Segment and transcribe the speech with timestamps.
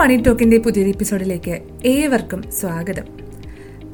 [0.00, 3.02] മണി ടോക്കിന്റെ പുതിയൊരു എപ്പിസോഡിലേക്ക് ഏവർക്കും സ്വാഗതം.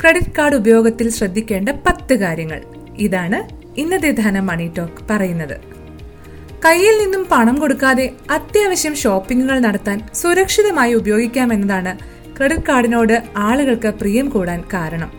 [0.00, 2.62] ക്രെഡിറ്റ് കാർഡ് ഉപയോഗത്തിൽ ശ്രദ്ധിക്കേണ്ട പത്ത് കാര്യങ്ങൾ.
[2.98, 5.56] ഇതാണ് ഇന്നത്തെ ധന മണി ടോക്ക് പറയുന്നത്.
[6.64, 11.98] കയ്യിൽ നിന്നും പണം കൊടുക്കാതെ അത്യാവശ്യം ഷോപ്പിംഗുകൾ നടത്താൻ സുരക്ഷിതമായി ഉപയോഗിക്കാമെന്നതാണ്
[12.36, 15.12] ക്രെഡിറ്റ് കാർഡിനോട് ആളുകൾക്ക് പ്രിയം കൂടാൻ കാരണം.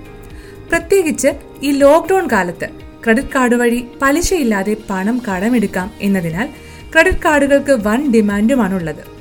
[0.70, 1.28] പ്രത്യേകിച്ച്
[1.64, 2.70] ഈ ലോക്ക്ഡൌൺ കാലത്ത്
[3.04, 6.50] ക്രെഡിറ്റ് കാർഡ് വഴി പലിശയില്ലാതെ പണം കടമെടുക്കാം എന്നതിനാൽ
[6.94, 9.17] ക്രെഡിറ്റ് കാർഡുകൾക്ക് വൻ ഡിമാൻഡുമാണുള്ളത്.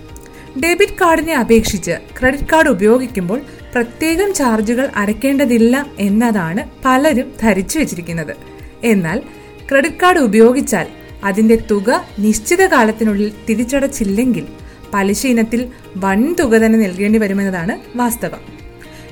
[0.62, 3.40] ഡെബിറ്റ് കാർഡിനെ അപേക്ഷിച്ച് ക്രെഡിറ്റ് കാർഡ് ഉപയോഗിക്കുമ്പോൾ
[3.74, 8.36] പ്രത്യേകം ചാർജുകൾ അടയ്ക്കേണ്ടതില്ല എന്നതാണ് പലരും ധരിച്ചു വെച്ചിരിക്കുന്നത്.
[8.84, 9.22] എന്നാൽ
[9.70, 10.86] ക്രെഡിറ്റ് കാർഡ് ഉപയോഗിച്ചാൽ
[11.24, 14.46] അതിന്റെ തുക നിശ്ചിത കാലത്തിനുള്ളിൽ തിരിച്ചടച്ചില്ലെങ്കിൽ
[14.94, 18.38] പലിശ ഇനത്തിൽ വൻ തുക തന്നെ നൽകേണ്ടി വരുമെന്നതാണ് വാസ്തവം.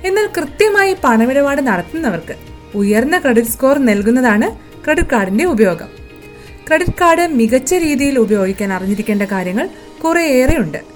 [0.05, 2.34] എന്നാൽ കൃത്യമായി പണമിടപാട് നടത്തുന്നവർക്ക്
[2.75, 4.48] ഉയർന്ന ക്രെഡിറ്റ് സ്കോർ നൽകുന്നതാണ്
[4.84, 5.89] ക്രെഡിറ്റ് കാർഡിന്റെ ഉപയോഗം.
[6.69, 9.69] ക്രെഡിറ്റ് കാർഡ് മികച്ച രീതിയിൽ ഉപയോഗിക്കാൻ അറിഞ്ഞിരിക്കേണ്ട കാര്യങ്ങൾ
[10.05, 10.94] കുറേയേറെയുണ്ട്.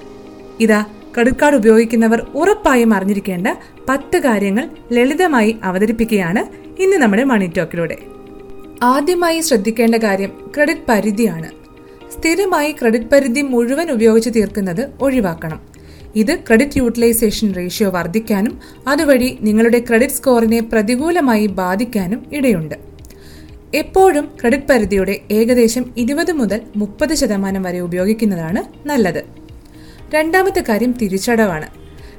[0.61, 3.49] ഇതാ ക്രെഡിറ്റ് ഉപയോഗിക്കുന്നവർ ഉറപ്പായും അറിഞ്ഞിരിക്കേണ്ട
[3.89, 6.43] പത്ത് കാര്യങ്ങൾ ലളിതമായി അവതരിപ്പിക്കുകയാണ്
[6.83, 7.99] ഇന്ന് നമ്മുടെ മണി ടോക്കിലൂടെ
[8.83, 11.49] ആദ്യമായി ശ്രദ്ധിക്കേണ്ട കാര്യം ക്രെഡിറ്റ് പരിധിയാണ്.
[12.13, 15.61] സ്ഥിരമായി ക്രെഡിറ്റ് പരിധി മുഴുവൻ ഉപയോഗിച്ച് തീർക്കുന്നത് ഒഴിവാക്കണം.
[16.17, 22.75] ഇത് ക്രെഡിറ്റ് യൂട്ടിലൈസേഷൻ റേഷ്യോ വർദ്ധിക്കാനും അതുവഴി നിങ്ങളുടെ ക്രെഡിറ്റ് സ്കോറിനെ പ്രതികൂലമായി ബാധിക്കാനും ഇടയുണ്ട്.
[23.75, 29.48] എപ്പോഴും ക്രെഡിറ്റ് പരിധിയുടെ ഏകദേശം ഇരുപത് മുതൽ മുപ്പത് ശതമാനം വരെ ഉപയോഗിക്കുന്നതാണ് നല്ലത്.
[30.15, 31.67] രണ്ടാമത്തെ കാര്യം തിരിച്ചടവാണ്.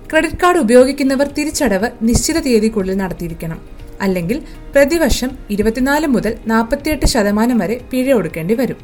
[0.10, 3.60] ക്രെഡിറ്റ് കാർഡ് ഉപയോഗിക്കുന്നവർ തിരിച്ചടവ് നിശ്ചിത തീയതിക്കുള്ളിൽ നടത്തിയിരിക്കണം.
[4.02, 4.42] അല്ലെങ്കിൽ
[4.76, 8.78] പ്രതിവർഷം ഇരുപത്തിനാല് മുതൽ നാൽപ്പത്തിയെട്ട് ശതമാനം വരെ പിഴ കൊടുക്കേണ്ടി വരും.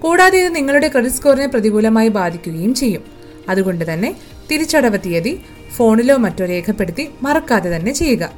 [0.00, 3.04] കൂടാതെ ഇത് നിങ്ങളുടെ ക്രെഡിറ്റ് സ്കോറിനെ പ്രതികൂലമായി ബാധിക്കുകയും ചെയ്യും.
[3.48, 4.14] അതുകൊണ്ട് തന്നെ
[4.50, 5.40] തിരിച്ചടവ് തീയതി
[5.76, 8.32] ഫോണിലോ മറ്റോ രേഖപ്പെടുത്തി മറക്കാതെ തന്നെ ചെയ്യുക.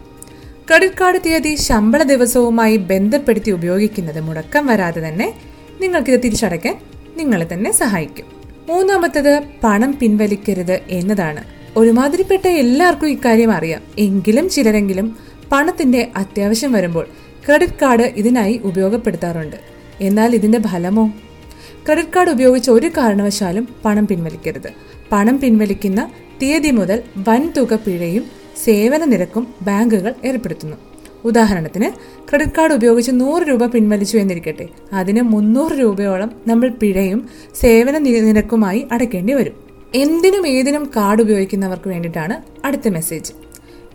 [0.68, 5.34] ക്രെഡിറ്റ് കാർഡ് തീയതി ശമ്പള ദിവസവുമായി ബന്ധപ്പെടുത്തി ഉപയോഗിക്കുന്നത് മുടക്കം വരാതെ തന്നെ
[5.80, 6.76] നിങ്ങൾക്കിത് തിരിച്ചടയ്ക്കാൻ
[7.16, 8.41] നിങ്ങളെ തന്നെ സഹായിക്കും.
[8.68, 11.44] മൂന്നാമത്തത് പണം പിൻവലിക്കരുത് എന്നതാണ്.
[11.76, 13.82] ഒരുമാതിരിപ്പെട്ട എല്ലാവർക്കും ഇക്കാര്യം അറിയാം.
[13.98, 15.16] എങ്കിലും ചിലരെങ്കിലും
[15.52, 17.06] പണത്തിന്റെ അത്യാവശ്യം വരുമ്പോൾ
[17.46, 19.56] ക്രെഡിറ്റ് കാർഡ് ഇതിനായി ഉപയോഗപ്പെടുത്താറുണ്ട്.
[20.00, 21.12] എന്നാൽ ഇതിന്റെ ഫലമോ?
[21.86, 24.72] ക്രെഡിറ്റ് കാർഡ് ഉപയോഗിച്ച ഒരു കാരണവശാലും പണം പിൻവലിക്കരുത്.
[25.12, 26.10] പണം പിൻവലിക്കുന്ന
[26.42, 28.24] തീയതി മുതൽ വൻതുക പിഴയും
[28.64, 30.76] സേവന നിരക്കും ബാങ്കുകൾ ഏർപ്പെടുത്തുന്നു.
[31.24, 31.90] ഉദാഹരണത്തിന്
[32.30, 34.68] ക്രെഡിറ്റ് കാർഡ് ഉപയോഗിച്ച് നൂറ് രൂപ പിൻവലിച്ചു എന്നിരിക്കട്ടെ.
[34.92, 39.52] അതിന് മുന്നൂറ് രൂപയോളം നമ്മൾ പിഴയും സേവന നിരക്കുമായി അടയ്ക്കേണ്ടി വരും.
[39.94, 43.32] എന്തിനും ഏതിനും കാർഡ് ഉപയോഗിക്കുന്നവർക്ക് വേണ്ടിയിട്ടാണ് അടുത്ത മെസ്സേജ്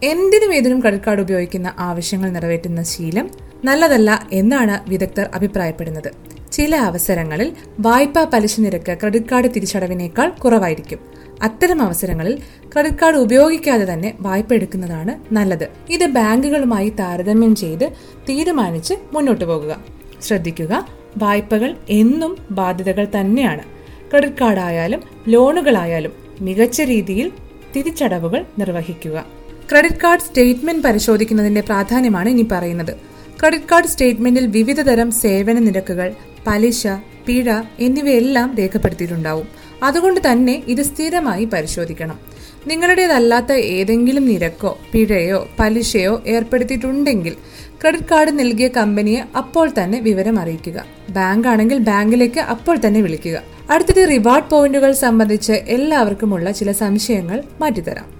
[0.03, 3.29] എന്തിനും ഏതിനും ക്രെഡിറ്റ് കാർഡ് ഉപയോഗിക്കുന്ന ആവശ്യങ്ങൾ നിറവേറ്റുന്ന ശീലം
[3.65, 6.11] നല്ലതല്ല എന്നാണ് വിദഗ്ധർ അഭിപ്രായപ്പെടുന്നത്.
[6.51, 11.16] ചില അവസരങ്ങളിൽ വായ്പാ പലിശ നിരക്ക് ക്രെഡിറ്റ് കാർഡ് തിരിച്ചടവിനേക്കാൾ കുറവായിരിക്കും.
[11.43, 12.39] അത്തരം അവസരങ്ങളിൽ
[12.73, 15.67] ക്രെഡിറ്റ് കാർഡ് ഉപയോഗിക്കാതെ തന്നെ വായ്പ എടുക്കുന്നതാണ് നല്ലത്.
[15.89, 17.89] ഇത് ബാങ്കുകളുമായി താരതമ്യം ചെയ്ത്
[18.29, 19.83] തീരുമാനിച്ച് മുന്നോട്ട് പോകുക.
[20.21, 20.87] ശ്രദ്ധിക്കുക
[21.17, 23.63] വായ്പകൾ എന്നും ബാധ്യതകൾ തന്നെയാണ്.
[24.09, 26.11] ക്രെഡിറ്റ് കാർഡ് ആയാലും ലോണുകളായാലും
[26.41, 27.31] മികച്ച രീതിയിൽ
[27.75, 29.25] തിരിച്ചടവുകൾ നിർവഹിക്കുക.
[29.71, 32.93] ക്രെഡിറ്റ് കാർഡ് സ്റ്റേറ്റ്മെന്റ് പരിശോധിക്കുന്നതിന്റെ പ്രാധാന്യമാണ് ഇനി പറയുന്നത്.
[33.39, 36.13] ക്രെഡിറ്റ് കാർഡ് സ്റ്റേറ്റ്മെന്റിൽ വിവിധ തരം സേവന നിരക്കുകൾ
[36.47, 36.87] പലിശ
[37.27, 39.47] പിഴ എന്നിവയെല്ലാം രേഖപ്പെടുത്തിയിട്ടുണ്ടാവും.
[39.83, 42.19] അതുകൊണ്ട് തന്നെ ഇത് സ്ഥിരമായി പരിശോധിക്കണം.
[42.67, 47.35] നിങ്ങളുടേതല്ലാത്ത ഏതെങ്കിലും നിരക്കോ പിഴയോ പലിശയോ ഏർപ്പെടുത്തിയിട്ടുണ്ടെങ്കിൽ
[47.81, 50.85] ക്രെഡിറ്റ് കാർഡ് നൽകിയ കമ്പനിയെ അപ്പോൾ തന്നെ വിവരം അറിയിക്കുക.
[51.09, 53.41] ബാങ്ക് ആണെങ്കിൽ ബാങ്കിലേക്ക് അപ്പോൾ തന്നെ വിളിക്കുക.
[53.69, 58.16] അടുത്തത് റിവാർഡ് പോയിന്റുകൾ സംബന്ധിച്ച് എല്ലാവർക്കുമുള്ള ചില സംശയങ്ങൾ മാറ്റിത്തരാം.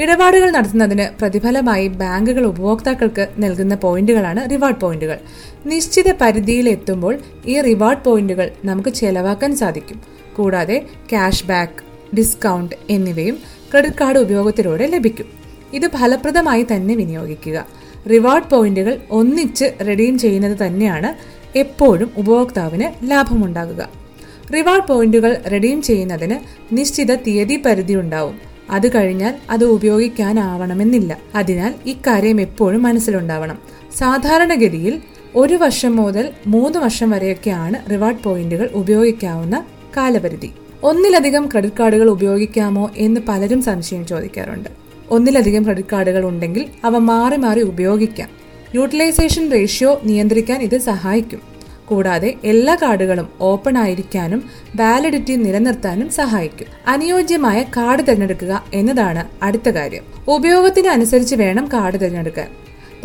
[0.00, 5.18] ഇടപാടുകൾ നടത്തുന്നതിന് പ്രതിഫലമായി ബാങ്കുകൾ ഉപഭോക്താക്കൾക്ക് നൽകുന്ന പോയിന്റുകളാണ് റിവാർഡ് പോയിന്റുകൾ.
[5.66, 10.00] നിശ്ചിത പരിധിയിൽ എത്തുമ്പോൾ ഈ റിവാർഡ് പോയിന്റുകൾ നമുക്ക് ചെലവാക്കാൻ സാധിക്കും.
[10.36, 11.82] കൂടാതെ ക്യാഷ് ബാക്ക്
[12.16, 13.38] ഡിസ്കൗണ്ട് എന്നിവയും
[13.72, 15.26] ക്രെഡിറ്റ് കാർഡ് ഉപയോഗത്തിലൂടെ ലഭിക്കും.
[15.72, 17.66] ഇത് ഫലപ്രദമായി തന്നെ വിനിയോഗിക്കുക.
[18.10, 21.10] റിവാർഡ് പോയിന്റുകൾ ഒന്നിച്ച് റെഡീം ചെയ്യുന്നത് തന്നെയാണ്
[21.58, 23.88] എപ്പോഴും ഉപഭോക്താവിന് ലാഭമുണ്ടാകുക.
[24.54, 26.36] റിവാർഡ് പോയിന്റുകൾ റെഡീം ചെയ്യുന്നതിന്
[26.74, 31.18] നിശ്ചിത തീയതി പരിധി ഉണ്ടാവും അത് കഴിഞ്ഞാൽ അത് ഉപയോഗിക്കാനാവണമെന്നില്ല.
[31.34, 33.58] അതിനാൽ ഇക്കാര്യം എപ്പോഴും മനസ്സിലുണ്ടാവണം.
[33.96, 35.00] സാധാരണഗതിയിൽ
[35.34, 39.66] ഒരു വർഷം മുതൽ മൂന്ന് വർഷം വരെയൊക്കെയാണ് റിവാർഡ് പോയിന്റുകൾ ഉപയോഗിക്കാവുന്ന
[39.96, 40.50] കാലപരിധി.
[40.82, 44.68] ഒന്നിലധികം ക്രെഡിറ്റ് കാർഡുകൾ ഉപയോഗിക്കാമോ എന്ന് പലരും സംശയം ചോദിക്കാറുണ്ട്.
[45.10, 48.28] ഒന്നിലധികം ക്രെഡിറ്റ് കാർഡുകൾ ഉണ്ടെങ്കിൽ അവ മാറി മാറി ഉപയോഗിക്കാം.
[48.74, 51.55] യൂട്ടിലൈസേഷൻ റേഷ്യോ നിയന്ത്രിക്കാൻ ഇത് സഹായിക്കും.
[51.88, 54.44] കൂടാതെ എല്ലാ കാർഡുകളും ഓപ്പൺ ആയിരിക്കാനും
[54.76, 56.66] വാലിഡിറ്റി നിലനിർത്താനും സഹായിക്കും.
[56.86, 60.02] അനുയോജ്യമായ കാർഡ് തിരഞ്ഞെടുക്കുക എന്നതാണ് അടുത്ത കാര്യം.
[60.28, 62.48] ഉപയോഗത്തിന് അനുസരിച്ച് വേണം കാർഡ് തിരഞ്ഞെടുക്കാൻ.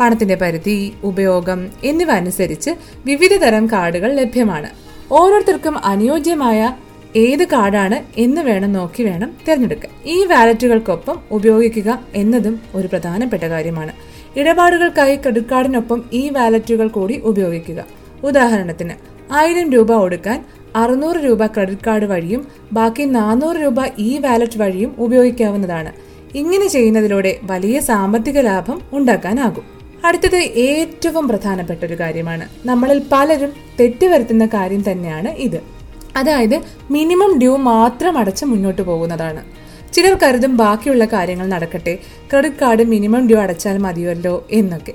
[0.00, 2.70] പണത്തിന്റെ പരിധി ഉപയോഗം എന്നിവ അനുസരിച്ച്
[3.06, 4.70] വിവിധ തരം കാർഡുകൾ ലഭ്യമാണ്.
[5.12, 6.76] ഓരോരുത്തർക്കും അനുയോജ്യമായ
[7.16, 13.92] ഏത് കാർഡാണ് എന്ന് വേണം നോക്കി വേണം തിരഞ്ഞെടുക്കുക ഈ വാലറ്റുകൾക്കൊപ്പം ഉപയോഗിക്കുക എന്നതും ഒരു പ്രധാനപ്പെട്ട കാര്യമാണ്.
[14.38, 18.01] ഇടപാടുകൾക്കായി ക്രെഡിറ്റ് കാർഡിനൊപ്പം ഈ വാലറ്റുകൾ കൂടി ഉപയോഗിക്കുക.
[18.24, 18.94] ഉദാഹരണത്തിന്
[19.32, 20.44] ആയിരം രൂപ ഒടുക്കാൻ
[20.76, 25.92] അറുന്നൂറ് രൂപ ക്രെഡിറ്റ് കാർഡ് വഴിയും ബാക്കി നാനൂറ് രൂപ ഇ വാലറ്റ് വഴിയും ഉപയോഗിക്കാവുന്നതാണ്.
[26.34, 29.64] ഇങ്ങനെ ചെയ്യുന്നതിലൂടെ വലിയ സാമ്പത്തിക ലാഭം ഉണ്ടാക്കാനാകും.
[30.04, 32.48] അടുത്തത് ഏറ്റവും പ്രധാനപ്പെട്ട ഒരു കാര്യമാണ്.
[32.66, 35.60] നമ്മളിൽ പലരും തെറ്റുവരുത്തുന്ന കാര്യം തന്നെയാണ് ഇത്.
[36.16, 36.60] അതായത്
[36.90, 39.44] മിനിമം ഡ്യൂ മാത്രം അടച്ച് മുന്നോട്ട് പോകുന്നതാണ്.
[39.92, 41.98] ചിലർ കരുതും ബാക്കിയുള്ള കാര്യങ്ങൾ നടക്കട്ടെ
[42.30, 44.92] ക്രെഡിറ്റ് കാർഡ് മിനിമം ഡ്യൂ അടച്ചാൽ മതിയല്ലോ എന്നൊക്കെ.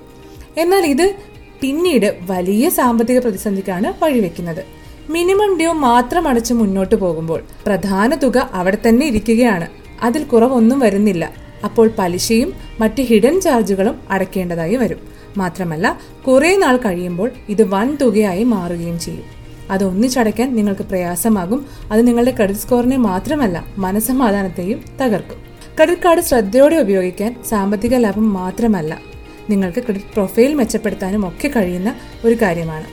[0.58, 1.16] എന്നാൽ ഇത്
[1.62, 4.66] പിന്നീട് വലിയ സാമ്പത്തിക പ്രതിസന്ധിക്കാണ് വഴിവെക്കുന്നത്.
[5.10, 9.68] മിനിമം ഡ്യൂ മാത്രം അടച്ച് മുന്നോട്ട് പോകുമ്പോൾ പ്രധാന തുക അവിടെ തന്നെ ഇരിക്കുകയാണ്.
[10.02, 11.30] അതിൽ കുറവൊന്നും വരുന്നില്ല.
[11.64, 14.98] അപ്പോൾ പലിശയും മറ്റ് ഹിഡൻ ചാർജുകളും അടയ്ക്കേണ്ടതായി വരും.
[15.38, 19.24] മാത്രമല്ല കുറേ നാൾ കഴിയുമ്പോൾ ഇത് വൻ തുകയായി മാറുകയും ചെയ്യും.
[19.72, 21.66] അത് ഒന്നിച്ചടയ്ക്കാൻ നിങ്ങൾക്ക് പ്രയാസമാകും.
[21.92, 25.38] അത് നിങ്ങളുടെ ക്രെഡിറ്റ് സ്കോറിനെ മാത്രമല്ല മനസമാധാനത്തെയും തകർക്കും.
[25.76, 29.17] ക്രെഡിറ്റ് കാർഡ് ശ്രദ്ധയോടെ ഉപയോഗിക്കാൻ സാമ്പത്തിക ലാഭം മാത്രമല്ല
[29.50, 31.96] നിങ്ങൾക്ക് ക്രെഡിറ്റ് പ്രൊഫൈൽ മെച്ചപ്പെടുത്താനും ഒക്കെ കഴിയുന്ന
[32.26, 32.86] ഒരു കാര്യമാണ്.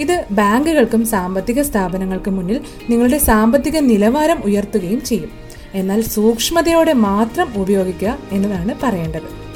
[0.00, 2.60] ഇത് ബാങ്കുകൾക്കും സാമ്പത്തിക സ്ഥാപനങ്ങൾക്കും മുന്നിൽ
[2.90, 5.30] നിങ്ങളുടെ സാമ്പത്തിക നിലവാരം ഉയർത്തുകയും ചെയ്യും.
[5.74, 9.48] എന്നാൽ സൂക്ഷ്മതയോടെ മാത്രം ഉപയോഗിക്കുക എന്നതാണ് പറയേണ്ടത്.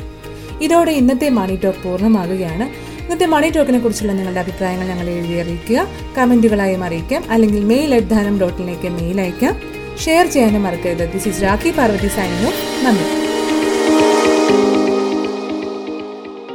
[0.61, 2.62] ഇതോടെ ഇന്നത്തെ മണി ടോക്ക് പൂർണമാകുകയാണ്.
[3.03, 5.87] ഇന്നത്തെ മണി ടോക്കിനെ കുറിച്ചുള്ള നിങ്ങളുടെ അഭിപ്രായങ്ങൾ ഞങ്ങൾ എഴുതി അറിയിക്കുക.
[6.19, 7.25] കമന്റുകളായും അറിയിക്കാം.
[7.31, 9.61] അല്ലെങ്കിൽ മെയിൽ അറ്റ് ധനം ഡോട്ടിലേക്ക് മെയിൽ അയക്കാം.
[9.99, 11.12] ഷെയർ ചെയ്യാനും മറക്കരുത്.
[11.12, 12.53] This is Rakhi Parvathy signing
[12.87, 13.23] നന്ദി.